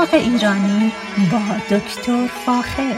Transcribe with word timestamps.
باغ 0.00 0.14
ایرانی 0.14 0.92
با 1.32 1.76
دکتر 1.76 2.26
فاخر. 2.26 2.96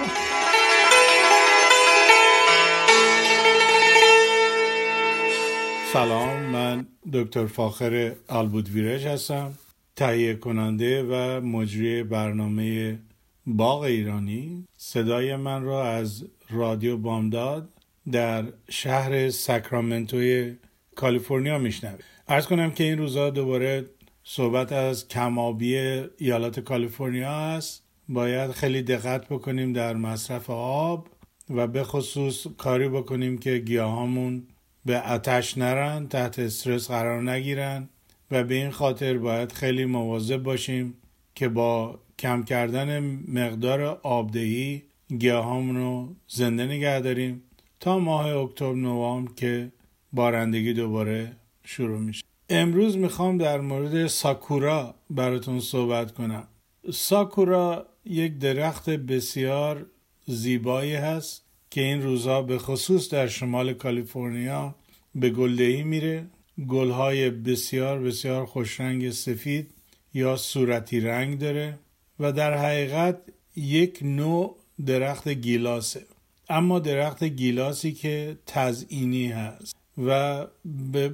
سلام 5.92 6.42
من 6.42 6.86
دکتر 7.12 7.46
فاخر 7.46 8.12
آلبودویرش 8.28 9.06
هستم. 9.06 9.52
تهیه 9.96 10.34
کننده 10.34 11.02
و 11.02 11.40
مجری 11.40 12.02
برنامه 12.02 12.98
باغ 13.46 13.80
ایرانی. 13.80 14.64
صدای 14.76 15.36
من 15.36 15.62
را 15.62 15.88
از 15.88 16.24
رادیو 16.50 16.96
بامداد 16.96 17.68
در 18.12 18.44
شهر 18.70 19.30
ساکرامنتوی 19.30 20.56
کالیفرنیا 20.94 21.58
میشنوید. 21.58 22.04
ارز 22.28 22.46
کنم 22.46 22.70
که 22.70 22.84
این 22.84 22.98
روزا 22.98 23.30
دوباره 23.30 23.84
صحبت 24.24 24.72
از 24.72 25.08
کمابی 25.08 25.76
ایالات 26.18 26.60
کالیفرنیا 26.60 27.30
است. 27.30 27.82
باید 28.08 28.50
خیلی 28.50 28.82
دقت 28.82 29.28
بکنیم 29.28 29.72
در 29.72 29.94
مصرف 29.96 30.50
آب 30.50 31.08
و 31.50 31.66
به 31.66 31.84
خصوص 31.84 32.46
کاری 32.58 32.88
بکنیم 32.88 33.38
که 33.38 33.58
گیاهامون 33.58 34.46
به 34.84 35.00
آتش 35.00 35.58
نرن 35.58 36.08
تحت 36.08 36.38
استرس 36.38 36.90
قرار 36.90 37.30
نگیرن 37.30 37.88
و 38.30 38.44
به 38.44 38.54
این 38.54 38.70
خاطر 38.70 39.18
باید 39.18 39.52
خیلی 39.52 39.84
مواظب 39.84 40.42
باشیم 40.42 40.94
که 41.34 41.48
با 41.48 42.00
کم 42.18 42.42
کردن 42.42 43.00
مقدار 43.28 43.82
آبدهی 44.02 44.82
گیاهامون 45.18 45.76
رو 45.76 46.14
زنده 46.28 46.66
نگه 46.66 47.00
داریم 47.00 47.42
تا 47.80 47.98
ماه 47.98 48.26
اکتبر 48.26 48.74
نوامبر 48.74 49.32
که 49.36 49.72
بارندگی 50.12 50.72
دوباره 50.72 51.36
شروع 51.64 51.98
میشه. 52.00 52.31
امروز 52.54 52.96
می‌خوام 52.96 53.38
در 53.38 53.60
مورد 53.60 54.06
ساکورا 54.06 54.94
براتون 55.10 55.60
صحبت 55.60 56.12
کنم. 56.12 56.48
ساکورا 56.92 57.86
یک 58.04 58.38
درخت 58.38 58.90
بسیار 58.90 59.86
زیبایی 60.26 60.94
هست 60.94 61.44
که 61.70 61.80
این 61.80 62.02
روزها 62.02 62.42
به 62.42 62.58
خصوص 62.58 63.10
در 63.10 63.26
شمال 63.26 63.72
کالیفرنیا 63.72 64.74
به 65.14 65.30
گلدهی 65.30 65.82
میره. 65.82 66.26
گلهای 66.68 67.30
بسیار 67.30 68.00
بسیار 68.00 68.46
خوشرنگ 68.46 69.10
سفید 69.10 69.70
یا 70.14 70.36
صورتی 70.36 71.00
رنگ 71.00 71.38
داره 71.38 71.78
و 72.20 72.32
در 72.32 72.58
حقیقت 72.58 73.18
یک 73.56 73.98
نوع 74.02 74.56
درخت 74.86 75.28
گیلاسه. 75.28 76.06
اما 76.48 76.78
درخت 76.78 77.24
گیلاسی 77.24 77.92
که 77.92 78.38
تزئینی 78.46 79.26
هست. 79.28 79.81
و 79.98 80.46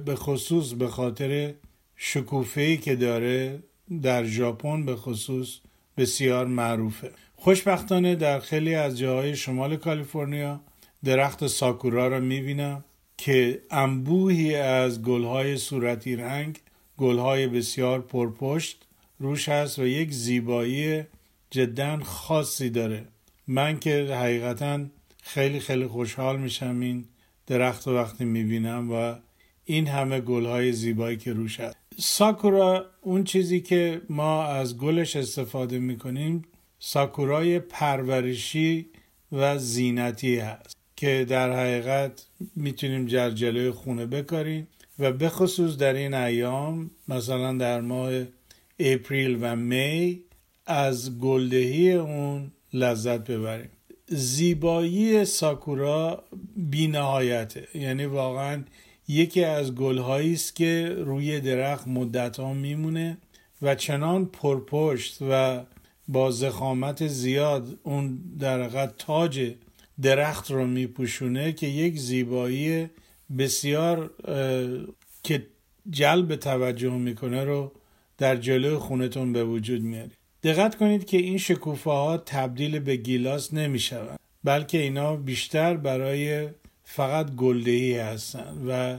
به 0.05 0.15
خصوص 0.15 0.73
به 0.73 0.87
خاطر 0.87 1.53
شکوفه‌ای 1.95 2.77
که 2.77 2.95
داره 2.95 3.63
در 4.01 4.23
ژاپن 4.23 4.85
به 4.85 4.95
خصوص 4.95 5.57
بسیار 5.97 6.45
معروفه. 6.45 7.11
خوشبختانه 7.35 8.15
در 8.15 8.39
خیلی 8.39 8.75
از 8.75 8.97
جاهای 8.97 9.35
شمال 9.35 9.75
کالیفرنیا 9.75 10.61
درخت 11.03 11.47
ساکورا 11.47 12.07
را 12.07 12.19
می‌بینم 12.19 12.83
که 13.17 13.61
انبوهی 13.71 14.55
از 14.55 15.01
گلهای 15.01 15.57
صورتی 15.57 16.15
رنگ 16.15 16.59
گلهای 16.97 17.47
بسیار 17.47 18.01
پرپشت 18.01 18.85
روش 19.19 19.49
هست 19.49 19.79
و 19.79 19.87
یک 19.87 20.11
زیبایی 20.11 21.03
جدا 21.51 21.99
خاصی 22.03 22.69
داره. 22.69 23.05
من 23.47 23.79
که 23.79 24.17
حقیقتا 24.21 24.85
خیلی 25.23 25.59
خیلی 25.59 25.87
خوشحال 25.87 26.39
میشم 26.39 26.79
این 26.79 27.05
درخت 27.49 27.87
و 27.87 27.95
وقتی 27.95 28.25
می‌بینم 28.25 28.91
و 28.91 29.15
این 29.65 29.87
همه 29.87 30.19
گلهای 30.19 30.71
زیبایی 30.71 31.17
که 31.17 31.33
روش 31.33 31.59
هست. 31.59 31.77
ساکورا 31.97 32.85
اون 33.01 33.23
چیزی 33.23 33.61
که 33.61 34.01
ما 34.09 34.43
از 34.43 34.77
گلش 34.77 35.15
استفاده 35.15 35.79
می‌کنیم 35.79 36.41
ساکورای 36.79 37.59
پرورشی 37.59 38.89
و 39.31 39.57
زینتی 39.57 40.37
هست 40.37 40.77
که 40.95 41.25
در 41.29 41.51
حقیقت 41.51 42.25
می‌تونیم 42.55 43.05
در 43.05 43.31
جلوی 43.31 43.71
خونه 43.71 44.05
بکاریم 44.05 44.67
و 44.99 45.11
به 45.11 45.29
خصوص 45.29 45.77
در 45.77 45.93
این 45.93 46.13
ایام 46.13 46.91
مثلا 47.07 47.53
در 47.53 47.81
ماه 47.81 48.11
اپریل 48.79 49.37
و 49.41 49.55
می 49.55 50.23
از 50.65 51.19
گلدهی 51.19 51.93
اون 51.93 52.51
لذت 52.73 53.31
ببریم. 53.31 53.69
زیبایی 54.09 55.25
ساکورا 55.25 56.23
بینهایته. 56.55 57.67
یعنی 57.73 58.05
واقعا 58.05 58.63
یکی 59.07 59.43
از 59.43 59.75
گلهایی 59.75 60.33
است 60.33 60.55
که 60.55 60.95
روی 60.97 61.39
درخت 61.39 61.87
مدت 61.87 62.39
ها 62.39 62.53
میمونه 62.53 63.17
و 63.61 63.75
چنان 63.75 64.25
پرپشت 64.25 65.17
و 65.29 65.63
با 66.07 66.31
زخامت 66.31 67.07
زیاد 67.07 67.79
اون 67.83 68.19
در 68.39 68.85
تاج 68.85 69.53
درخت 70.01 70.51
رو 70.51 70.67
میپوشونه 70.67 71.53
که 71.53 71.67
یک 71.67 71.99
زیبایی 71.99 72.89
بسیار 73.37 74.11
که 75.23 75.47
جلب 75.89 76.35
توجه 76.35 76.93
می‌کنه 76.93 77.43
رو 77.43 77.71
در 78.17 78.35
جلوی 78.35 78.77
خونتون 78.77 79.33
به 79.33 79.43
وجود 79.43 79.81
میاری 79.81 80.18
دقت 80.43 80.75
کنید 80.75 81.05
که 81.05 81.17
این 81.17 81.37
شکوفه 81.37 81.89
ها 81.89 82.17
تبدیل 82.17 82.79
به 82.79 82.95
گیلاس 82.95 83.53
نمی‌شوند 83.53 84.19
بلکه 84.43 84.77
اینا 84.77 85.15
بیشتر 85.15 85.77
برای 85.77 86.49
فقط 86.83 87.31
گلدهی 87.31 87.97
هستند 87.97 88.65
و 88.67 88.97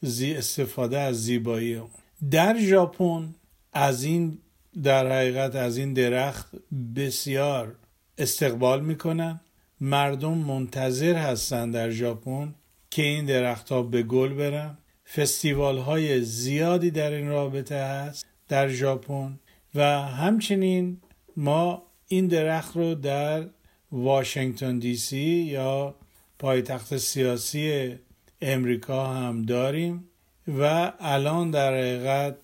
زی 0.00 0.34
استفاده 0.34 0.98
از 0.98 1.24
زیبایی 1.24 1.74
اون. 1.74 1.90
در 2.30 2.58
ژاپن 2.58 3.34
از 3.72 4.04
این 4.04 4.38
در 4.82 5.12
حقیقت 5.12 5.56
از 5.56 5.76
این 5.76 5.92
درخت 5.92 6.50
بسیار 6.96 7.74
استقبال 8.18 8.80
می‌کنن. 8.84 9.40
مردم 9.80 10.38
منتظر 10.38 11.14
هستند 11.14 11.74
در 11.74 11.90
ژاپن 11.90 12.54
که 12.90 13.02
این 13.02 13.24
درخت 13.26 13.68
ها 13.68 13.82
به 13.82 14.02
گل 14.02 14.34
برن. 14.34 14.78
فستیوال 15.14 15.78
های 15.78 16.22
زیادی 16.22 16.90
در 16.90 17.10
این 17.10 17.28
رابطه 17.28 17.76
هست. 17.76 18.26
در 18.48 18.68
ژاپن 18.68 19.38
و 19.74 19.82
همچنین 20.02 21.00
ما 21.36 21.82
این 22.08 22.26
درخت 22.26 22.76
رو 22.76 22.94
در 22.94 23.46
واشنگتن 23.92 24.78
دی 24.78 24.96
سی 24.96 25.18
یا 25.18 25.94
پایتخت 26.38 26.96
سیاسی 26.96 27.94
امریکا 28.40 29.06
هم 29.06 29.42
داریم 29.42 30.04
و 30.48 30.92
الان 31.00 31.50
در 31.50 31.72
حقیقت 31.72 32.36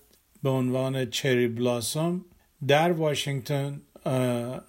به 0.43 0.49
عنوان 0.49 1.09
چری 1.09 1.47
بلاسوم 1.47 2.25
در 2.67 2.91
واشنگتن 2.91 3.81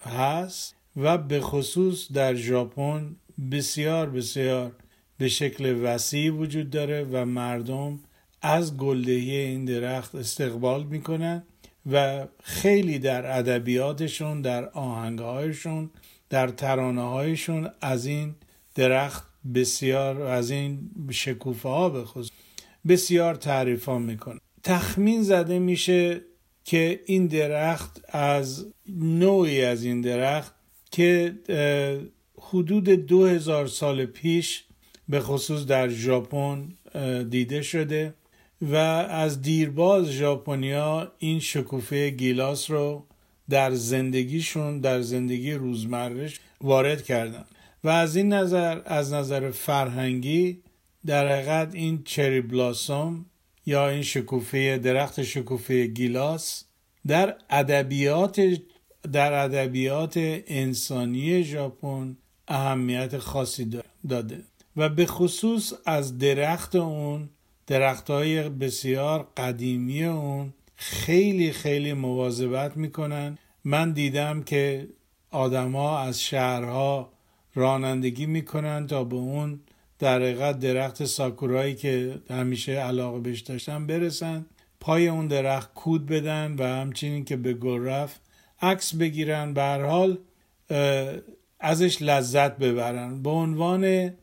هست 0.05 0.75
و 0.97 1.17
به 1.17 1.41
خصوص 1.41 2.11
در 2.11 2.35
ژاپن 2.35 3.15
بسیار 3.51 4.09
بسیار 4.09 4.71
به 5.17 5.27
شکل 5.27 5.79
وسیع 5.83 6.31
وجود 6.31 6.69
داره 6.69 7.03
و 7.11 7.25
مردم 7.25 7.99
از 8.41 8.77
گلدهی 8.77 9.31
این 9.31 9.65
درخت 9.65 10.15
استقبال 10.15 10.83
می‌کنن. 10.83 11.43
و 11.91 12.25
خیلی 12.43 12.99
در 12.99 13.37
ادبیاتشون 13.37 14.41
در 14.41 14.69
آهنگهایشون 14.69 15.89
در 16.29 16.47
ترانه 16.47 17.01
هایشون 17.01 17.69
از 17.81 18.05
این 18.05 18.35
درخت 18.75 19.27
بسیار 19.55 20.21
از 20.21 20.51
این 20.51 20.89
شکوفه 21.11 21.69
ها 21.69 21.89
بخصوص 21.89 22.29
بسیار 22.87 23.35
تعریف 23.35 23.85
ها 23.85 23.99
می‌کنه. 23.99 24.39
تخمین 24.63 25.23
زده 25.23 25.59
میشه 25.59 26.21
که 26.63 26.99
این 27.05 27.27
درخت 27.27 28.01
از 28.09 28.67
نوعی 28.97 29.61
از 29.61 29.83
این 29.83 30.01
درخت 30.01 30.53
که 30.91 31.33
حدود 32.41 32.89
دو 32.89 33.25
هزار 33.25 33.67
سال 33.67 34.05
پیش 34.05 34.63
به 35.09 35.19
خصوص 35.19 35.65
در 35.65 35.89
ژاپن 35.89 36.73
دیده 37.29 37.61
شده. 37.61 38.13
و 38.61 38.75
از 38.75 39.41
دیرباز 39.41 40.11
ژاپنیا 40.11 41.11
این 41.17 41.39
شکوفه 41.39 42.09
گیلاس 42.09 42.71
رو 42.71 43.05
در 43.49 43.71
زندگیشون 43.73 44.79
در 44.79 45.01
زندگی 45.01 45.53
روزمرهش 45.53 46.39
وارد 46.61 47.03
کردن. 47.03 47.45
و 47.83 47.89
از 47.89 48.15
این 48.15 48.33
نظر 48.33 48.81
از 48.85 49.13
نظر 49.13 49.51
فرهنگی 49.51 50.61
در 51.05 51.27
حقیقت 51.27 51.75
این 51.75 52.03
چری 52.03 52.41
بلاسوم 52.41 53.25
یا 53.65 53.89
این 53.89 54.01
شکوفه 54.01 54.77
درخت 54.77 55.23
شکوفه 55.23 55.85
گیلاس 55.87 56.63
در 57.07 57.35
ادبیات 57.49 58.41
در 59.11 59.33
ادبیات 59.33 60.13
انسانی 60.47 61.43
ژاپن 61.43 62.17
اهمیت 62.47 63.17
خاصی 63.17 63.71
داده. 64.09 64.43
و 64.77 64.89
به 64.89 65.05
خصوص 65.05 65.73
از 65.85 66.17
درخت 66.17 66.75
اون 66.75 67.29
درخت 67.71 68.09
های 68.09 68.49
بسیار 68.49 69.27
قدیمی 69.37 70.03
اون 70.03 70.53
خیلی 70.75 71.51
خیلی 71.51 71.93
مواظبت 71.93 72.77
می‌کنن. 72.77 73.37
من 73.63 73.91
دیدم 73.91 74.43
که 74.43 74.87
آدما 75.29 75.99
از 75.99 76.21
شهرها 76.21 77.11
رانندگی 77.55 78.25
می‌کنن 78.25 78.87
تا 78.87 79.03
به 79.03 79.15
اون 79.15 79.59
در 79.99 80.21
حقیقت 80.21 80.59
درخت 80.59 81.05
ساکورایی 81.05 81.75
که 81.75 82.21
همیشه 82.29 82.71
علاقه 82.71 83.19
بهش 83.19 83.39
داشتن 83.39 83.87
برسن 83.87 84.45
پای 84.79 85.07
اون 85.07 85.27
درخت 85.27 85.73
کود 85.73 86.05
بدن 86.05 86.55
و 86.59 86.63
همچنین 86.63 87.25
که 87.25 87.35
به 87.35 87.53
گل 87.53 87.83
رفت 87.83 88.21
عکس 88.61 88.95
بگیرن. 88.95 89.53
به 89.53 89.63
حال 89.63 90.17
ازش 91.59 92.01
لذت 92.01 92.57
ببرن. 92.57 93.21
به 93.21 93.29
عنوان 93.29 94.13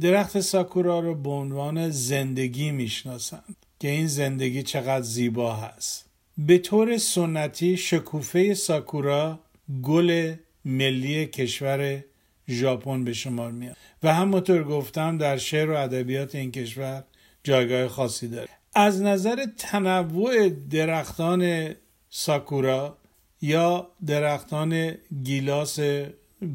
درخت 0.00 0.40
ساکورا 0.40 1.00
رو 1.00 1.14
به 1.14 1.30
عنوان 1.30 1.90
زندگی 1.90 2.70
می‌شناسن 2.70 3.42
که 3.78 3.88
این 3.88 4.06
زندگی 4.06 4.62
چقدر 4.62 5.02
زیبا 5.02 5.54
هست. 5.54 6.06
به 6.38 6.58
طور 6.58 6.98
سنتی 6.98 7.76
شکوفه 7.76 8.54
ساکورا 8.54 9.40
گل 9.82 10.34
ملی 10.64 11.26
کشور 11.26 12.04
ژاپن 12.48 13.04
به 13.04 13.12
شمار 13.12 13.52
میاد 13.52 13.76
و 14.02 14.14
همونطور 14.14 14.64
گفتم 14.64 15.18
در 15.18 15.36
شعر 15.36 15.70
و 15.70 15.76
ادبیات 15.76 16.34
این 16.34 16.52
کشور 16.52 17.04
جایگاه 17.44 17.88
خاصی 17.88 18.28
داره. 18.28 18.48
از 18.74 19.02
نظر 19.02 19.46
تنوع 19.56 20.48
درختان 20.48 21.74
ساکورا 22.10 22.96
یا 23.42 23.90
درختان 24.06 24.94
گیلاس 25.24 25.78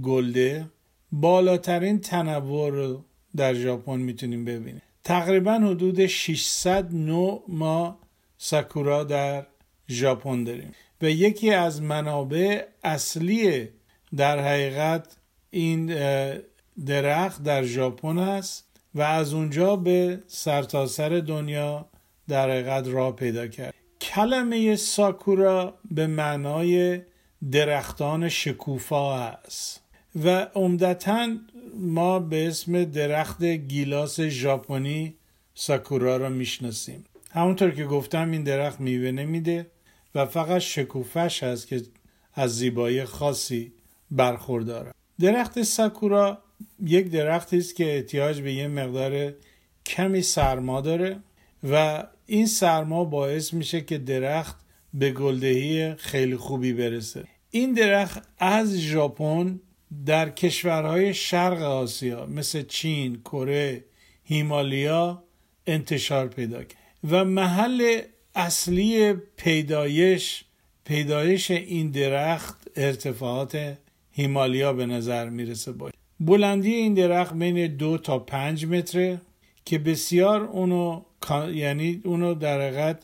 گلده 0.03 0.65
بالاترین 1.21 1.99
تنوع 1.99 2.69
رو 2.69 3.03
در 3.35 3.53
ژاپن 3.53 3.99
می‌تونیم 3.99 4.45
ببینیم. 4.45 4.81
تقریبا 5.03 5.53
حدود 5.53 6.05
600 6.05 6.93
نوع 6.93 7.43
ما 7.47 7.99
ساکورا 8.37 9.03
در 9.03 9.45
ژاپن 9.89 10.43
داریم. 10.43 10.71
و 11.01 11.09
یکی 11.09 11.51
از 11.51 11.81
منابع 11.81 12.63
اصلی 12.83 13.69
در 14.15 14.39
حقیقت 14.39 15.17
این 15.49 15.85
درخت 16.85 17.43
در 17.43 17.63
ژاپن 17.63 18.17
است 18.17 18.65
و 18.95 19.01
از 19.01 19.33
اونجا 19.33 19.75
به 19.75 20.23
سرتاسر 20.27 21.09
سر 21.09 21.25
دنیا 21.25 21.85
در 22.27 22.49
حقیقت 22.49 22.87
راه 22.87 23.15
پیدا 23.15 23.47
کرد. 23.47 23.73
کلمه 24.01 24.75
ساکورا 24.75 25.77
به 25.91 26.07
معنای 26.07 27.01
درختان 27.51 28.29
شکوفا 28.29 29.19
است. 29.19 29.84
و 30.23 30.47
عمدتا 30.55 31.27
ما 31.79 32.19
به 32.19 32.47
اسم 32.47 32.83
درخت 32.83 33.43
گیلاس 33.43 34.21
ژاپنی 34.21 35.15
ساکورا 35.55 36.17
را 36.17 36.29
می‌شناسیم. 36.29 37.03
همونطور 37.31 37.71
که 37.71 37.85
گفتم 37.85 38.31
این 38.31 38.43
درخت 38.43 38.79
میوه 38.79 39.11
نمیده 39.11 39.67
و 40.15 40.25
فقط 40.25 40.61
شکوفش 40.61 41.43
هست 41.43 41.67
که 41.67 41.81
از 42.33 42.57
زیبایی 42.57 43.05
خاصی 43.05 43.71
برخورداره. 44.11 44.91
درخت 45.19 45.63
ساکورا 45.63 46.37
یک 46.85 47.11
درختی 47.11 47.57
است 47.57 47.75
که 47.75 47.95
احتیاج 47.95 48.41
به 48.41 48.53
یه 48.53 48.67
مقدار 48.67 49.33
کمی 49.85 50.21
سرما 50.21 50.81
داره 50.81 51.19
و 51.71 52.03
این 52.25 52.47
سرما 52.47 53.03
باعث 53.03 53.53
میشه 53.53 53.81
که 53.81 53.97
درخت 53.97 54.55
به 54.93 55.11
گلدهی 55.11 55.95
خیلی 55.95 56.35
خوبی 56.35 56.73
برسه. 56.73 57.23
این 57.51 57.73
درخت 57.73 58.21
از 58.37 58.75
ژاپن 58.77 59.59
در 60.05 60.29
کشورهای 60.29 61.13
شرق 61.13 61.61
آسیا 61.61 62.25
مثل 62.25 62.61
چین، 62.61 63.15
کره، 63.15 63.83
هیمالیا 64.23 65.23
انتشار 65.67 66.27
پیدا 66.27 66.63
کرد. 66.63 66.81
و 67.11 67.25
محل 67.25 68.01
اصلی 68.35 69.13
پیدایش 69.13 70.43
پیدایش 70.85 71.51
این 71.51 71.91
درخت 71.91 72.67
ارتفاعات 72.75 73.77
هیمالیا 74.11 74.73
به 74.73 74.85
نظر 74.85 75.29
می‌رسه 75.29 75.71
باشه 75.71 75.95
بلندی 76.19 76.73
این 76.73 76.93
درخت 76.93 77.33
بین 77.33 77.75
دو 77.75 77.97
تا 77.97 78.19
پنج 78.19 78.65
متره 78.65 79.21
که 79.65 79.77
بسیار 79.77 80.41
اونو 80.41 81.01
یعنی 81.53 82.01
اونو 82.03 82.33
در 82.33 82.61
حقیقت 82.61 83.03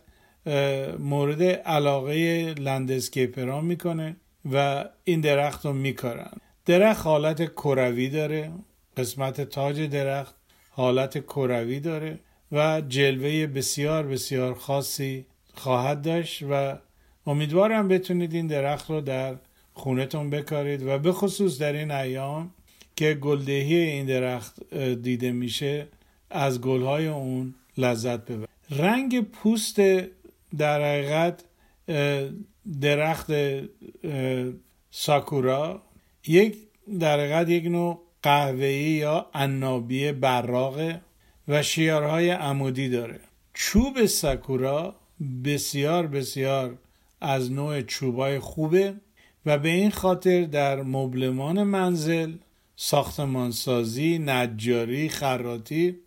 مورد 1.00 1.44
علاقه 1.44 2.54
لندسکیپران 2.54 3.66
می‌کنه 3.66 4.16
و 4.52 4.86
این 5.04 5.22
درخت 5.22 5.66
رو 5.66 5.74
میکارن. 5.74 6.38
درخت 6.66 7.06
حالت 7.06 7.46
کروی 7.46 8.10
داره. 8.10 8.52
قسمت 8.98 9.42
تاج 9.42 9.82
درخت 9.82 10.36
حالت 10.70 11.18
کروی 11.18 11.80
داره 11.80 12.20
و 12.52 12.82
جلوه 12.82 13.48
بسیار 13.48 14.08
بسیار 14.08 14.54
خاصی 14.54 15.26
خواهد 15.54 16.02
داشت 16.02 16.44
و 16.50 16.78
امیدوارم 17.28 17.88
بتونید 17.88 18.34
این 18.34 18.48
درخت 18.48 18.90
رو 18.90 19.02
در 19.02 19.36
خونتون 19.74 20.30
بکارید 20.30 20.88
و 20.88 21.00
به 21.00 21.12
خصوص 21.12 21.60
در 21.60 21.74
این 21.74 21.92
ایام 21.92 22.52
که 22.96 23.14
گلدهی 23.14 23.76
این 23.76 24.06
درخت 24.06 24.74
دیده 25.02 25.32
میشه 25.32 25.88
از 26.30 26.62
گلهای 26.62 27.08
اون 27.08 27.56
لذت 27.78 28.26
ببرید. 28.26 28.50
رنگ 28.70 29.22
پوست 29.22 29.76
در 30.58 30.82
حقیقت 30.82 31.44
درخت 32.82 33.32
ساکورا 34.92 35.82
یک 36.28 36.58
در 37.00 37.20
حقیقت 37.20 37.50
یک 37.50 37.66
نوع 37.66 38.02
قهوه‌ای 38.24 38.82
یا 38.84 39.26
عنابی 39.34 40.12
براغه 40.12 41.02
و 41.48 41.64
شیارهای 41.64 42.30
عمودی 42.30 42.90
داره. 42.90 43.20
چوب 43.54 44.06
ساکورا 44.06 44.96
بسیار 45.44 46.08
بسیار 46.08 46.78
از 47.22 47.52
نوع 47.52 47.82
چوبای 47.82 48.40
خوبه 48.40 48.94
و 49.46 49.58
به 49.58 49.70
این 49.70 49.92
خاطر 49.92 50.42
در 50.44 50.84
مبلمان 50.84 51.64
منزل 51.64 52.34
ساختمانسازی، 52.76 54.20
نجاری، 54.26 55.10
خراتی 55.10 55.98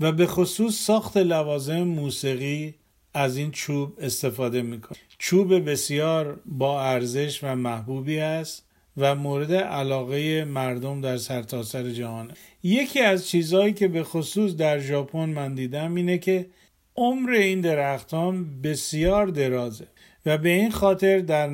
و 0.00 0.12
به 0.12 0.26
خصوص 0.26 0.74
ساخت 0.74 1.16
لوازم 1.16 1.82
موسیقی 1.82 2.74
از 3.14 3.36
این 3.36 3.50
چوب 3.50 3.98
استفاده 4.00 4.62
می‌کنه. 4.62 4.98
چوب 5.18 5.70
بسیار 5.70 6.40
با 6.46 6.82
ارزش 6.82 7.44
و 7.44 7.54
محبوبی 7.54 8.18
است 8.18 8.66
و 8.96 9.14
مورد 9.14 9.52
علاقه 9.52 10.44
مردم 10.44 11.00
در 11.00 11.16
سرتاسر 11.16 11.82
سر 11.82 11.90
جهانه 11.90 12.34
یکی 12.62 13.00
از 13.00 13.28
چیزهایی 13.28 13.72
که 13.72 13.88
به 13.88 14.02
خصوص 14.02 14.56
در 14.56 14.78
ژاپن 14.78 15.28
من 15.28 15.54
دیدم 15.54 15.94
اینه 15.94 16.18
که 16.18 16.46
عمر 16.96 17.30
این 17.30 17.60
درختان 17.60 18.62
بسیار 18.62 19.26
درازه 19.26 19.86
و 20.26 20.38
به 20.38 20.48
این 20.48 20.70
خاطر 20.70 21.18
در 21.18 21.48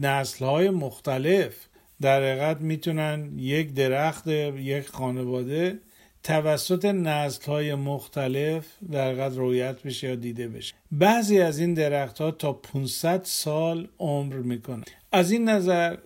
نسل 0.00 0.44
های 0.44 0.70
مختلف 0.70 1.54
در 2.00 2.20
حقیقت 2.20 2.60
می‌تونن 2.60 3.38
یک 3.38 3.74
درخت 3.74 4.26
یک 4.26 4.86
خانواده 4.86 5.78
توسط 6.22 6.84
نسل 6.84 7.44
های 7.44 7.74
مختلف 7.74 8.66
در 8.92 9.06
حقیقت 9.06 9.36
رویت 9.36 9.82
بشه 9.82 10.08
یا 10.08 10.14
دیده 10.14 10.48
بشه. 10.48 10.74
بعضی 10.92 11.40
از 11.40 11.58
این 11.58 11.74
درخت 11.74 12.18
ها 12.18 12.30
تا 12.30 12.52
500 12.52 13.20
سال 13.24 13.88
عمر 13.98 14.34
می‌کنن. 14.34 14.84
از 15.12 15.30
این 15.30 15.48
نظر 15.48 15.96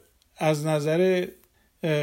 از 0.40 0.66
نظر 0.66 1.26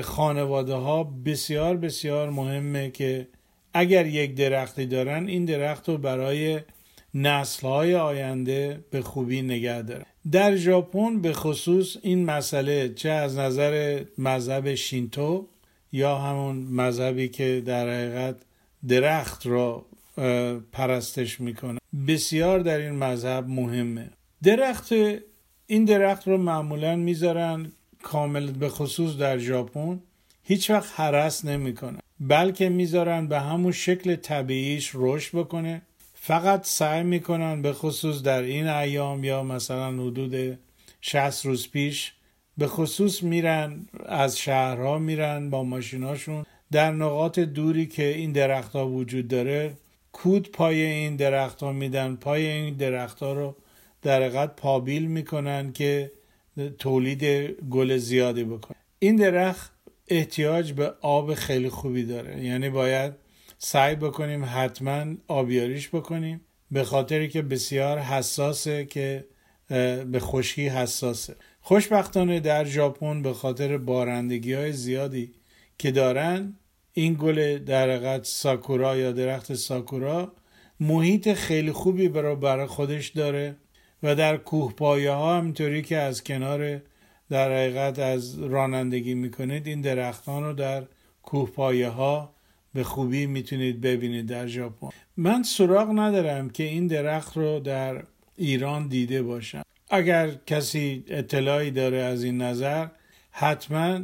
خانواده 0.04 0.74
ها 0.74 1.04
بسیار 1.04 1.78
بسیار 1.78 2.30
مهمه 2.30 2.92
که 2.92 3.28
اگر 3.74 4.06
یک 4.06 4.36
درختی 4.36 4.86
دارن 4.86 5.28
این 5.28 5.46
درخت 5.46 5.90
رو 5.90 5.98
برای 5.98 6.60
های 7.64 7.96
آینده 7.96 8.86
به 8.92 9.02
خوبی 9.02 9.42
نگه 9.42 9.82
داره 9.82 10.06
در 10.32 10.56
ژاپن 10.56 11.22
به 11.22 11.34
خصوص 11.34 11.98
این 12.02 12.26
مسئله 12.26 12.94
چه 12.94 13.10
از 13.10 13.38
نظر 13.38 14.04
مذهب 14.18 14.76
شینتو 14.76 15.48
یا 15.92 16.18
همون 16.18 16.56
مذهبی 16.56 17.30
که 17.30 17.64
در 17.66 17.90
حقیقت 17.90 18.36
درخت 18.88 19.48
را 19.48 19.86
پرستش 20.72 21.42
می‌کنه 21.42 21.80
بسیار 22.08 22.60
در 22.60 22.78
این 22.78 22.92
مذهب 22.92 23.48
مهمه. 23.48 24.10
درخت 24.44 24.94
این 25.68 25.86
درخت 25.86 26.28
رو 26.28 26.38
معمولا 26.38 26.96
می‌ذارن 26.96 27.72
کامل 28.04 28.52
به 28.52 28.70
خصوص 28.70 29.18
در 29.18 29.38
ژاپن 29.38 30.00
هیچ 30.44 30.70
وقت 30.70 31.00
حرس 31.00 31.46
نمی‌کنن 31.46 32.00
بلکه 32.20 32.70
می‌ذارن 32.70 33.28
به 33.28 33.40
همون 33.40 33.72
شکل 33.72 34.16
طبیعیش 34.16 34.92
رشد 34.94 35.38
بکنه. 35.38 35.82
فقط 36.14 36.66
سعی 36.66 37.04
می‌کنن 37.04 37.62
به 37.62 37.74
خصوص 37.74 38.22
در 38.22 38.42
این 38.42 38.68
ایام 38.68 39.24
یا 39.24 39.44
مثلا 39.44 39.92
حدود 39.92 40.60
60 41.02 41.46
روز 41.46 41.72
پیش 41.72 42.14
به 42.58 42.68
خصوص 42.68 43.24
میرن 43.24 43.88
از 44.06 44.38
شهرها 44.38 44.98
میرن 44.98 45.50
با 45.50 45.64
ماشیناشون 45.64 46.46
در 46.72 46.92
نقاط 46.92 47.40
دوری 47.40 47.86
که 47.86 48.08
این 48.08 48.32
درختها 48.32 48.88
وجود 48.88 49.28
داره. 49.28 49.74
کود 50.12 50.52
پای 50.52 50.82
این 50.82 51.16
درختها 51.16 51.72
میدن 51.72 52.16
پای 52.16 52.48
این 52.48 52.74
درختها 52.74 53.34
رو 53.34 53.56
در 54.02 54.48
پابیل 54.48 55.06
می‌کنن 55.06 55.72
که 55.74 56.12
تولید 56.80 57.24
گل 57.70 57.98
زیادی 57.98 58.44
بکنه. 58.44 58.78
این 59.00 59.16
درخت 59.16 59.72
احتیاج 60.08 60.72
به 60.74 60.94
آب 61.02 61.34
خیلی 61.34 61.70
خوبی 61.70 62.04
داره. 62.04 62.46
یعنی 62.46 62.70
باید 62.70 63.14
سعی 63.58 63.96
بکنیم 63.96 64.46
حتما 64.46 65.06
آبیاریش 65.28 65.90
بکنیم. 65.90 66.42
به 66.72 66.84
خاطری 66.84 67.28
که 67.28 67.42
بسیار 67.42 68.00
حساسه 68.00 68.86
که 68.86 69.26
به 70.12 70.20
خشکی 70.20 70.68
حساسه. 70.68 71.36
خوشبختانه 71.62 72.40
در 72.40 72.66
ژاپن 72.66 73.22
به 73.22 73.34
خاطر 73.34 73.78
بارندگی 73.78 74.54
های 74.54 74.74
زیادی 74.74 75.32
که 75.78 75.92
دارن 75.92 76.54
این 76.94 77.14
گل 77.14 77.58
در 77.58 78.24
ساکورا 78.24 78.98
یا 78.98 79.12
درخت 79.12 79.54
ساکورا 79.54 80.34
محیط 80.80 81.34
خیلی 81.34 81.72
خوبی 81.72 82.10
برای 82.10 82.68
خودش 82.68 83.08
داره. 83.08 83.56
و 84.04 84.16
در 84.16 84.38
کوه 84.38 84.74
پایه 84.74 85.12
ها 85.12 85.38
همینطوری 85.38 85.82
که 85.82 85.98
از 85.98 86.24
کنار 86.24 86.82
در 87.30 87.52
حقیقت 87.52 88.00
از 88.00 88.40
رانندگی 88.40 89.14
می‌کنید 89.14 89.68
این 89.68 89.82
درختان 89.82 90.44
رو 90.44 90.54
در 90.54 90.84
کوهپایه 91.24 91.90
ها 91.90 92.34
به 92.74 92.84
خوبی 92.84 93.26
می‌تونید 93.26 93.82
ببینید 93.82 94.26
در 94.26 94.48
ژاپن. 94.48 94.90
من 95.18 95.44
سراغ 95.44 95.90
ندارم 96.00 96.50
که 96.50 96.64
این 96.64 96.88
درخت 96.88 97.38
رو 97.38 97.60
در 97.60 98.04
ایران 98.38 98.88
دیده 98.88 99.24
باشم. 99.24 99.62
اگر 99.90 100.32
کسی 100.46 101.04
اطلاعی 101.08 101.72
داره 101.72 101.98
از 101.98 102.24
این 102.24 102.42
نظر 102.42 102.88
حتما 103.32 104.00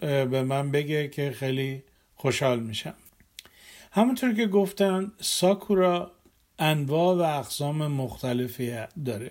به 0.00 0.42
من 0.42 0.70
بگه 0.70 1.08
که 1.08 1.30
خیلی 1.30 1.82
خوشحال 2.14 2.60
میشم. 2.60 2.94
همونطور 3.92 4.34
که 4.34 4.46
گفتم 4.46 5.12
ساکورا 5.20 6.12
انواع 6.58 7.16
و 7.16 7.38
اقسام 7.38 7.86
مختلفی 7.86 8.72
داره. 9.04 9.30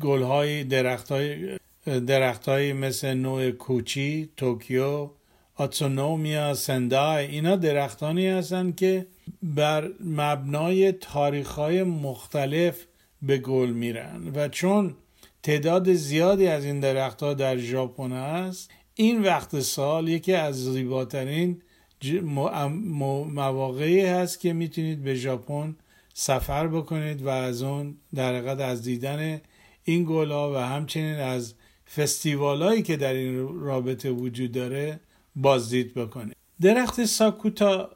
گلهای 0.00 0.64
درخت 0.64 1.12
های 1.12 1.58
درخت 1.86 2.48
های 2.48 2.72
مثل 2.72 3.14
نوع 3.14 3.50
کوچی، 3.50 4.28
توکیو، 4.36 5.10
آتسونومیا، 5.56 6.54
سندای 6.54 7.26
اینا 7.26 7.56
درختانی 7.56 8.28
هستند 8.28 8.76
که 8.76 9.06
بر 9.42 9.90
مبنای 10.00 10.92
تاریخ 10.92 11.50
های 11.50 11.82
مختلف 11.82 12.86
به 13.22 13.38
گل 13.38 13.70
میرن. 13.70 14.32
و 14.34 14.48
چون 14.48 14.94
تعداد 15.42 15.92
زیادی 15.92 16.46
از 16.46 16.64
این 16.64 16.80
درختها 16.80 17.34
در 17.34 17.56
ژاپن 17.56 18.12
است 18.12 18.70
این 18.94 19.22
وقت 19.22 19.60
سال 19.60 20.08
یکی 20.08 20.32
از 20.32 20.64
زیباترین 20.64 21.62
مواقعی 22.10 24.00
هست 24.00 24.40
که 24.40 24.52
می‌تونید 24.52 25.02
به 25.02 25.14
ژاپن 25.14 25.76
سفر 26.14 26.68
بکنید 26.68 27.22
و 27.22 27.28
از 27.28 27.62
اون 27.62 27.96
در 28.14 28.62
از 28.62 28.82
دیدن 28.82 29.40
این 29.84 30.04
گلا 30.04 30.52
و 30.52 30.56
همچنین 30.56 31.14
از 31.14 31.54
فستیوالایی 31.96 32.82
که 32.82 32.96
در 32.96 33.12
این 33.12 33.60
رابطه 33.60 34.10
وجود 34.10 34.52
داره 34.52 35.00
بازدید 35.36 35.94
بکنید. 35.94 36.36
درخت 36.60 37.04
ساکوتا 37.04 37.90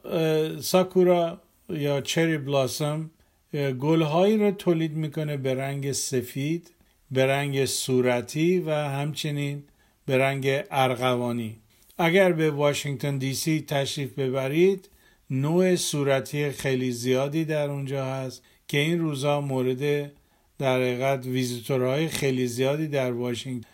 ساکورا 0.61 1.41
یا 1.69 2.01
چری 2.01 2.39
بلاسم 2.39 3.11
گلهایی 3.55 4.39
رو 4.39 4.51
تولید 4.51 4.93
می‌کنه 4.93 5.37
به 5.37 5.55
رنگ 5.55 5.93
سفید 5.93 6.71
به 7.11 7.27
رنگ 7.27 7.65
صورتی 7.65 8.59
و 8.59 8.71
همچنین 8.71 9.63
به 10.07 10.19
رنگ 10.19 10.65
ارغوانی. 10.71 11.57
اگر 11.99 12.33
به 12.33 12.51
واشنگتن 12.51 13.19
دی 13.19 13.35
سی 13.35 13.65
تشریف 13.69 14.19
ببرید 14.19 14.89
نوع 15.31 15.77
صورتی 15.77 16.51
خیلی 16.51 16.93
زیادی 16.93 17.45
در 17.45 17.71
اونجا 17.71 18.05
هست 18.05 18.43
که 18.69 18.79
این 18.79 18.99
روزا 18.99 19.41
مورد 19.41 20.13
در 20.59 20.77
حقیقت 20.77 21.27
ویزیتورهای 21.27 22.09
خیلی 22.09 22.47
زیادی 22.47 22.89
در 22.89 23.13
واشنگتن 23.13 23.67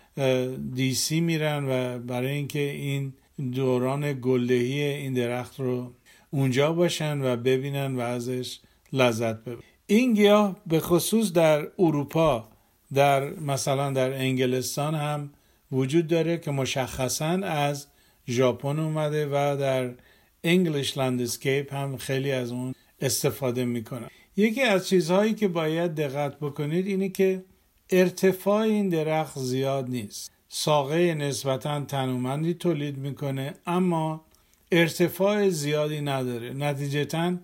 دی 0.74 0.94
سی 0.94 1.20
میرن 1.20 1.64
و 1.68 1.98
برای 1.98 2.32
اینکه 2.32 2.70
این 2.70 3.12
دوران 3.54 4.20
گلدهی 4.20 4.82
این 4.82 5.14
درخت 5.14 5.60
رو 5.60 5.92
اونجا 6.30 6.72
باشن 6.72 7.20
و 7.22 7.36
ببینن 7.36 7.96
و 7.96 8.00
ازش 8.00 8.58
لذت 8.92 9.44
ببرن. 9.44 9.62
این 9.86 10.14
گیاه 10.14 10.56
به 10.66 10.80
خصوص 10.80 11.32
در 11.32 11.68
اروپا 11.78 12.48
در 12.94 13.30
مثلا 13.30 13.90
در 13.90 14.12
انگلستان 14.12 14.94
هم 14.94 15.30
وجود 15.72 16.06
داره 16.06 16.38
که 16.38 16.50
مشخصا 16.50 17.40
از 17.42 17.86
ژاپن 18.28 18.78
اومده 18.78 19.26
و 19.26 19.56
در 19.60 19.90
English 20.44 20.98
landscape 20.98 21.74
هم 21.74 21.96
خیلی 21.96 22.32
از 22.32 22.52
اون 22.52 22.74
استفاده 23.00 23.64
می‌کنن 23.64 24.08
یکی 24.36 24.62
از 24.62 24.88
چیزهایی 24.88 25.34
که 25.34 25.48
باید 25.48 25.94
دقت 25.94 26.38
بکنید 26.38 26.86
اینه 26.86 27.08
که 27.08 27.44
ارتفاع 27.90 28.60
این 28.60 28.88
درخت 28.88 29.38
زیاد 29.38 29.88
نیست. 29.88 30.32
ساقه 30.48 31.14
نسبتا 31.14 31.84
تنومندی 31.84 32.54
تولید 32.54 32.98
می‌کنه 32.98 33.54
اما 33.66 34.24
ارتفاع 34.72 35.48
زیادی 35.48 36.00
نداره. 36.00 36.52
نتیجتا 36.52 37.34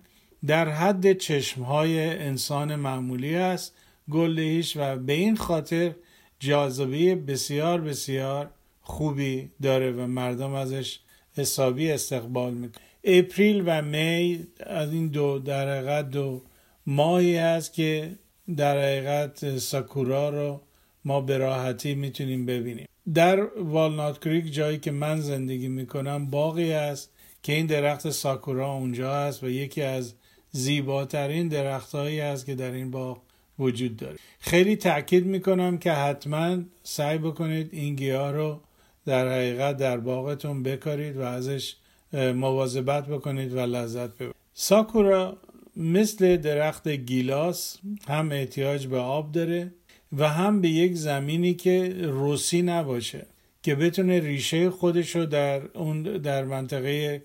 در 0.47 0.69
حد 0.69 1.13
چشمهای 1.13 1.99
انسان 1.99 2.75
معمولی 2.75 3.35
است 3.35 3.75
گلدهیش 4.11 4.77
و 4.77 4.95
به 4.95 5.13
این 5.13 5.35
خاطر 5.35 5.95
جاذبه 6.39 7.15
بسیار 7.15 7.81
بسیار 7.81 8.51
خوبی 8.89 9.49
داره 9.61 9.91
و 9.91 10.07
مردم 10.07 10.53
ازش 10.53 10.99
حسابی 11.37 11.91
استقبال 11.91 12.53
می‌کنه 12.53 12.83
اپریل 13.03 13.63
و 13.65 13.81
می 13.81 14.47
از 14.59 14.93
این 14.93 15.07
دو 15.07 15.39
در 15.39 15.77
حقیقت 15.77 16.09
دو 16.09 16.41
ماهی 16.85 17.35
هست 17.35 17.73
که 17.73 18.11
در 18.57 18.77
حقیقت 18.77 19.57
ساکورا 19.57 20.29
رو 20.29 20.61
ما 21.05 21.21
به 21.21 21.37
راحتی 21.37 21.95
می‌تونیم 21.95 22.45
ببینیم. 22.45 22.87
در 23.13 23.43
والنات 23.57 24.23
کریک 24.23 24.53
جایی 24.53 24.77
که 24.77 24.91
من 24.91 25.21
زندگی 25.21 25.67
می‌کنم 25.67 26.29
باقی 26.29 26.71
است 26.71 27.11
که 27.43 27.53
این 27.53 27.65
درخت 27.65 28.09
ساکورا 28.09 28.73
اونجا 28.73 29.15
هست 29.15 29.43
و 29.43 29.49
یکی 29.49 29.81
از 29.81 30.13
زیباترین 30.51 31.47
درختهایی 31.47 32.21
است 32.21 32.45
که 32.45 32.55
در 32.55 32.71
این 32.71 32.91
باغ 32.91 33.21
وجود 33.59 33.97
داره. 33.97 34.17
خیلی 34.39 34.75
تاکید 34.75 35.25
می‌کنم 35.25 35.77
که 35.77 35.91
حتما 35.91 36.57
سعی 36.83 37.17
بکنید 37.17 37.69
این 37.71 37.95
گیاه 37.95 38.31
رو 38.31 38.61
در 39.09 39.27
حقیقت 39.31 39.77
در 39.77 39.97
باغتون 39.97 40.63
بکارید 40.63 41.17
و 41.17 41.21
ازش 41.21 41.75
مواظبت 42.13 43.07
بکنید 43.07 43.53
و 43.53 43.59
لذت 43.59 44.09
ببرید. 44.09 44.35
ساکورا 44.53 45.37
مثل 45.75 46.37
درخت 46.37 46.87
گیلاس 46.87 47.77
هم 48.07 48.31
احتیاج 48.31 48.87
به 48.87 48.97
آب 48.97 49.31
داره 49.31 49.73
و 50.17 50.29
هم 50.29 50.61
به 50.61 50.69
یک 50.69 50.95
زمینی 50.95 51.53
که 51.53 51.95
روسی 52.01 52.61
نباشه 52.61 53.25
که 53.63 53.75
بتونه 53.75 54.19
ریشه 54.19 54.69
خودش 54.69 55.15
رو 55.15 55.25
در 55.25 55.61
اون 55.77 56.03
در 56.03 56.43
منطقه 56.43 57.21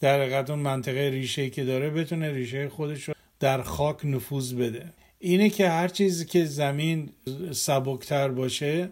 در 0.00 0.50
اون 0.50 0.58
منطقه 0.58 1.10
ریشه 1.10 1.50
که 1.50 1.64
داره 1.64 1.90
بتونه 1.90 2.32
ریشه 2.32 2.68
خودش 2.68 3.04
رو 3.04 3.14
در 3.40 3.62
خاک 3.62 4.04
نفوذ 4.04 4.54
بده. 4.54 4.92
اینه 5.18 5.50
که 5.50 5.68
هر 5.68 5.88
چیزی 5.88 6.24
که 6.24 6.44
زمین 6.44 7.10
سبکتر 7.52 8.28
باشه 8.28 8.88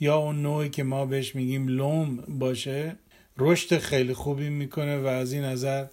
یا 0.00 0.16
اون 0.16 0.42
نوعی 0.42 0.68
که 0.68 0.82
ما 0.82 1.06
بهش 1.06 1.34
میگیم 1.34 1.68
لوم 1.68 2.16
باشه 2.16 2.96
رشد 3.38 3.78
خیلی 3.78 4.14
خوبی 4.14 4.48
می‌کنه 4.48 4.98
و 4.98 5.06
از 5.06 5.32
این 5.32 5.44
نظر 5.44 5.86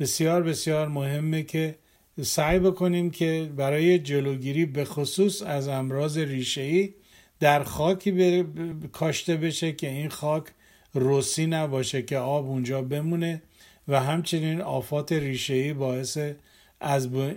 بسیار 0.00 0.42
بسیار 0.42 0.88
مهمه 0.88 1.42
که 1.42 1.74
سعی 2.22 2.58
بکنیم 2.58 3.10
که 3.10 3.50
برای 3.56 3.98
جلوگیری 3.98 4.66
به 4.66 4.84
خصوص 4.84 5.42
از 5.42 5.68
امراض 5.68 6.18
ریشه‌ای 6.18 6.94
در 7.40 7.62
خاکی 7.62 8.44
کاشته 8.92 9.36
بشه 9.36 9.72
که 9.72 9.88
این 9.88 10.08
خاک 10.08 10.44
روسی 10.94 11.46
نباشه 11.46 12.02
که 12.02 12.18
آب 12.18 12.46
اونجا 12.48 12.82
بمونه 12.82 13.42
و 13.88 14.00
همچنین 14.00 14.60
آفات 14.60 15.12
ریشه‌ای 15.12 15.72
باعث 15.72 16.18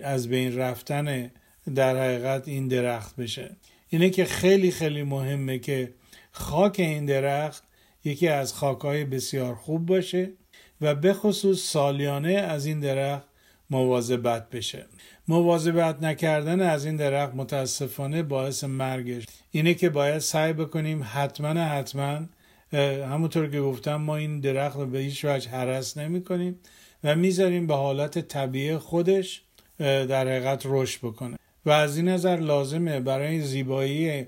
از 0.02 0.28
بین 0.28 0.56
رفتن 0.56 1.30
در 1.74 1.96
حقیقت 1.96 2.48
این 2.48 2.68
درخت 2.68 3.16
بشه. 3.16 3.56
اینه 3.88 4.10
که 4.10 4.24
خیلی 4.24 4.70
خیلی 4.70 5.02
مهمه 5.02 5.58
که 5.58 5.92
خاک 6.38 6.80
این 6.80 7.04
درخت 7.04 7.62
یکی 8.04 8.28
از 8.28 8.54
خاکهای 8.54 9.04
بسیار 9.04 9.54
خوب 9.54 9.86
باشه 9.86 10.30
و 10.80 10.94
به 10.94 11.12
خصوص 11.12 11.60
سالیانه 11.60 12.32
از 12.32 12.66
این 12.66 12.80
درخت 12.80 13.26
مواظبت 13.70 14.50
بشه. 14.50 14.86
مواظبت 15.28 16.02
نکردن 16.02 16.60
از 16.60 16.84
این 16.84 16.96
درخت 16.96 17.34
متاسفانه 17.34 18.22
باعث 18.22 18.64
مرگش. 18.64 19.24
اینه 19.50 19.74
که 19.74 19.90
باید 19.90 20.18
سعی 20.18 20.52
بکنیم 20.52 21.06
حتما 21.12 21.48
حتما 21.48 22.20
همونطور 23.10 23.50
که 23.50 23.60
گفتم 23.60 23.96
ما 23.96 24.16
این 24.16 24.40
درخت 24.40 24.76
رو 24.76 24.86
به 24.86 24.98
هیچ 24.98 25.24
وجه 25.24 25.50
حرس 25.50 25.96
نمی 25.96 26.24
کنیم 26.24 26.58
و 27.04 27.16
می‌ذاریم 27.16 27.66
به 27.66 27.74
حالت 27.74 28.18
طبیعی 28.18 28.76
خودش 28.76 29.42
در 29.78 30.28
حقیقت 30.28 30.62
رشد 30.64 30.98
بکنه. 30.98 31.36
و 31.66 31.70
از 31.70 31.96
این 31.96 32.08
نظر 32.08 32.36
لازمه 32.36 33.00
برای 33.00 33.40
زیبایی 33.40 34.26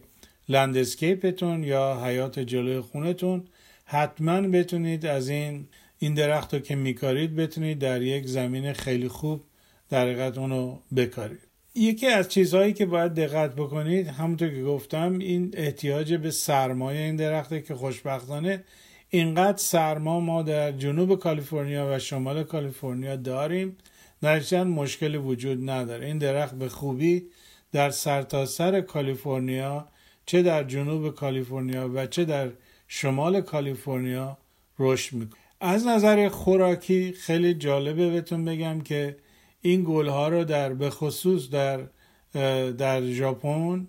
لندسکیپتون 0.49 1.65
یا 1.65 2.03
حیات 2.05 2.39
جلوی 2.39 2.81
خونتون 2.81 3.45
حتما 3.85 4.41
بتونید 4.41 5.07
از 5.07 5.29
این 5.29 5.67
این 5.99 6.15
درخت 6.15 6.55
رو 6.55 6.61
که 6.61 6.77
میکارید 6.77 7.37
بتونید 7.37 7.79
در 7.79 8.03
یک 8.03 8.27
زمین 8.27 8.73
خیلی 8.73 9.09
خوب 9.09 9.45
در 9.91 10.03
حقیقت 10.03 10.39
اونو 10.39 10.79
بکارید. 10.97 11.39
یکی 11.75 12.07
از 12.07 12.29
چیزهایی 12.29 12.73
که 12.73 12.87
باید 12.87 13.15
دقت 13.15 13.55
بکنید 13.55 14.07
همونطور 14.07 14.49
که 14.49 14.63
گفتم 14.63 15.19
این 15.19 15.55
احتیاج 15.57 16.15
به 16.15 16.31
سرمایه 16.31 17.01
این 17.01 17.17
درخته 17.17 17.61
که 17.61 17.75
خوشبختانه 17.75 18.65
اینقدر 19.11 19.57
سرما 19.57 20.21
ما 20.21 20.43
در 20.43 20.73
جنوب 20.73 21.19
کالیفرنیا 21.19 21.89
و 21.91 21.99
شمال 21.99 22.45
کالیفرنیا 22.45 23.17
داریم 23.17 23.77
در 24.21 24.65
مشکلی 24.65 25.17
وجود 25.17 25.71
نداره. 25.71 26.07
این 26.07 26.19
درخت 26.19 26.55
به 26.55 26.69
خوبی 26.69 27.27
در 27.73 27.91
سرتاسر 27.91 28.71
سر 28.73 28.81
کالیفرنیا 28.81 29.89
چه 30.29 30.43
در 30.43 30.65
جنوب 30.65 31.15
کالیفرنیا 31.15 31.91
و 31.95 32.07
چه 32.07 32.25
در 32.25 32.51
شمال 32.89 33.41
کالیفرنیا 33.41 34.39
رشد 34.79 35.13
می‌کنه. 35.13 35.41
از 35.61 35.87
نظر 35.87 36.29
خوراکی 36.29 37.13
خیلی 37.13 37.55
جالبه 37.55 38.11
بهتون 38.11 38.45
بگم 38.45 38.81
که 38.81 39.17
این 39.61 39.85
گلها 39.87 40.29
رو 40.29 40.45
در 40.45 40.75
به 40.75 40.91
خصوص 40.91 41.51
در 41.51 41.81
در 42.71 43.03
ژاپن 43.13 43.89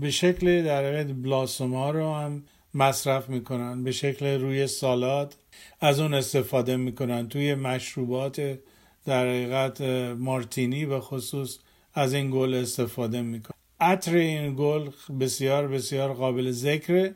به 0.00 0.10
شکل 0.10 0.64
در 0.64 1.04
بلاسوم 1.04 1.74
ها 1.74 1.90
رو 1.90 2.14
هم 2.14 2.42
مصرف 2.74 3.28
می‌کنن 3.28 3.84
به 3.84 3.92
شکل 3.92 4.26
روی 4.26 4.66
سالاد 4.66 5.36
از 5.80 6.00
اون 6.00 6.14
استفاده 6.14 6.76
می‌کنن. 6.76 7.28
توی 7.28 7.54
مشروبات 7.54 8.58
در 9.04 9.26
حقیقت 9.26 9.80
مارتینی 10.18 10.86
به 10.86 11.00
خصوص 11.00 11.58
از 11.94 12.14
این 12.14 12.30
گل 12.30 12.54
استفاده 12.54 13.22
می‌کنن. 13.22 13.51
عطر 13.82 14.16
این 14.16 14.54
گل 14.58 14.90
بسیار 15.20 15.68
بسیار 15.68 16.12
قابل 16.12 16.50
ذکره. 16.50 17.14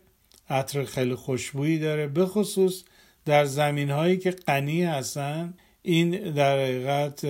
عطر 0.50 0.84
خیلی 0.84 1.14
خوشبویی 1.14 1.78
داره 1.78 2.06
به 2.06 2.26
خصوص 2.26 2.84
در 3.24 3.44
زمین 3.44 3.90
هایی 3.90 4.16
که 4.16 4.30
غنی 4.30 4.84
هستن. 4.84 5.54
این 5.82 6.10
در 6.32 6.58
حقیقت 6.58 7.26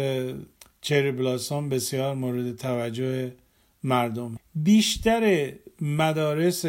چری 0.80 1.12
بلاسون 1.12 1.68
بسیار 1.68 2.14
مورد 2.14 2.56
توجه 2.56 3.32
مردم. 3.82 4.36
بیشتر 4.54 5.52
مدارس 5.80 6.64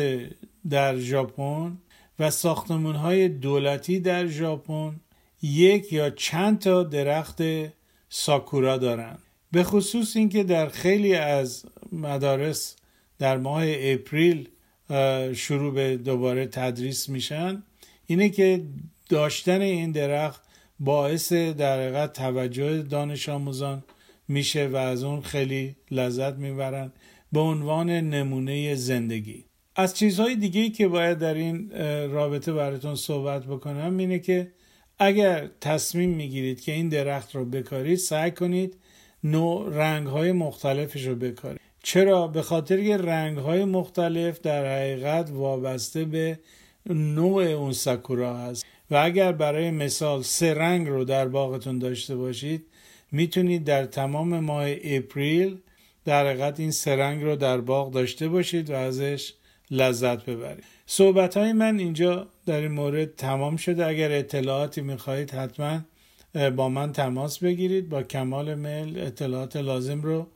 در 0.69 0.97
ژاپن 0.97 1.77
و 2.19 2.31
ساختمون 2.31 2.95
های 2.95 3.29
دولتی 3.29 3.99
در 3.99 4.27
ژاپن 4.27 4.95
یک 5.41 5.93
یا 5.93 6.09
چند 6.09 6.59
تا 6.59 6.83
درخت 6.83 7.41
ساکورا 8.09 8.77
دارند 8.77 9.19
به 9.51 9.63
خصوص 9.63 10.15
اینکه 10.15 10.43
در 10.43 10.67
خیلی 10.69 11.15
از 11.15 11.65
مدارس 11.91 12.75
در 13.19 13.37
ماه 13.37 13.63
اپریل 13.67 14.49
شروع 15.33 15.73
به 15.73 15.97
دوباره 15.97 16.47
تدریس 16.47 17.09
میشن. 17.09 17.63
اینه 18.07 18.29
که 18.29 18.61
داشتن 19.09 19.61
این 19.61 19.91
درخت 19.91 20.41
باعث 20.79 21.33
در 21.33 21.79
حقیقت 21.79 22.13
توجه 22.13 22.81
دانش 22.81 23.29
آموزان 23.29 23.83
میشه 24.27 24.67
و 24.67 24.75
از 24.75 25.03
اون 25.03 25.21
خیلی 25.21 25.75
لذت 25.91 26.33
می‌برن 26.33 26.91
به 27.31 27.39
عنوان 27.39 27.89
نمونه 27.89 28.75
زندگی. 28.75 29.45
از 29.75 29.97
چیزهای 29.97 30.35
دیگه 30.35 30.69
که 30.69 30.87
باید 30.87 31.17
در 31.17 31.33
این 31.33 31.71
رابطه 32.11 32.53
براتون 32.53 32.95
صحبت 32.95 33.45
بکنم 33.45 33.97
اینه 33.97 34.19
که 34.19 34.51
اگر 34.99 35.49
تصمیم 35.61 36.09
می‌گیرید 36.09 36.61
که 36.61 36.71
این 36.71 36.89
درخت 36.89 37.35
رو 37.35 37.45
بکارید 37.45 37.97
سعی 37.97 38.31
کنید 38.31 38.77
نوع 39.23 39.75
رنگ 39.75 40.07
های 40.07 40.31
مختلفش 40.31 41.07
رو 41.07 41.15
بکارید. 41.15 41.66
چرا؟ 41.87 42.27
به 42.27 42.41
خاطر 42.41 42.83
که 42.83 42.97
رنگ 42.97 43.37
های 43.37 43.65
مختلف 43.65 44.41
در 44.41 44.65
حقیقت 44.65 45.31
وابسته 45.31 46.05
به 46.05 46.39
نوع 46.89 47.43
اون 47.43 47.71
سکورا 47.71 48.37
هست. 48.37 48.65
و 48.91 48.95
اگر 48.95 49.31
برای 49.31 49.71
مثال 49.71 50.21
سه 50.21 50.53
رنگ 50.53 50.87
رو 50.87 51.03
در 51.05 51.27
باغتون 51.27 51.79
داشته 51.79 52.15
باشید 52.15 52.65
می‌تونید 53.11 53.63
در 53.63 53.85
تمام 53.85 54.39
ماه 54.39 54.67
اپریل 54.83 55.57
در 56.05 56.27
حقیقت 56.27 56.59
این 56.59 56.71
سه 56.71 56.95
رنگ 56.95 57.23
رو 57.23 57.35
در 57.35 57.61
باغ 57.61 57.91
داشته 57.91 58.27
باشید 58.27 58.69
و 58.69 58.73
ازش 58.73 59.33
لذت 59.71 60.25
ببرید. 60.25 60.63
صحبت 60.85 61.37
های 61.37 61.53
من 61.53 61.79
اینجا 61.79 62.27
در 62.45 62.61
این 62.61 62.71
مورد 62.71 63.15
تمام 63.15 63.57
شده. 63.57 63.85
اگر 63.85 64.11
اطلاعاتی 64.11 64.81
می‌خواهید 64.81 65.31
حتما 65.31 65.79
با 66.55 66.69
من 66.69 66.91
تماس 66.93 67.39
بگیرید. 67.39 67.89
با 67.89 68.03
کمال 68.03 68.55
میل 68.55 68.99
اطلاعات 68.99 69.55
لازم 69.55 70.01
رو 70.01 70.27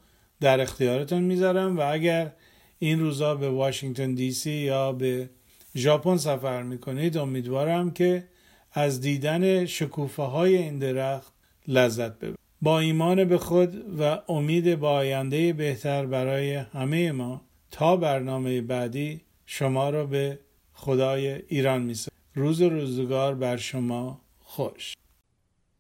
در 0.42 0.62
اختیارتون 0.62 1.24
می‌ذارم 1.24 1.78
و 1.78 1.82
اگر 1.82 2.32
این 2.80 3.00
روزا 3.00 3.36
به 3.36 3.50
واشنگتن 3.50 4.14
دی 4.14 4.32
سی 4.32 4.52
یا 4.52 4.92
به 4.92 5.30
ژاپن 5.76 6.18
سفر 6.18 6.64
می‌کنید 6.64 7.18
امیدوارم 7.18 7.92
که 7.92 8.28
از 8.74 9.02
دیدن 9.02 9.66
شکوفه 9.66 10.24
های 10.24 10.58
این 10.58 10.80
درخت 10.80 11.34
لذت 11.68 12.20
ببرید. 12.20 12.38
با 12.62 12.80
ایمان 12.80 13.24
به 13.24 13.38
خود 13.38 14.00
و 14.00 14.20
امید 14.30 14.76
با 14.76 14.92
آینده 14.92 15.54
بهتر 15.54 16.06
برای 16.06 16.54
همه 16.56 17.12
ما 17.12 17.42
تا 17.72 17.96
برنامه 17.98 18.62
بعدی 18.62 19.22
شما 19.46 19.90
را 19.90 20.06
به 20.06 20.40
خدای 20.74 21.42
ایران 21.48 21.82
می 21.82 21.96
روز 22.36 22.62
روزگار 22.62 23.36
بر 23.36 23.58
شما 23.58 24.22
خوش. 24.40 24.94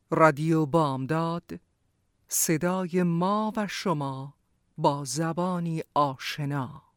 رادیو 0.09 0.65
بامداد 0.65 1.43
صدای 2.27 3.03
ما 3.03 3.53
و 3.57 3.67
شما. 3.67 4.33
با 4.81 5.03
زبانی 5.05 5.83
آشنا. 5.93 6.90